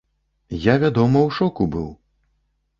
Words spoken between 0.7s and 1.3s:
вядома,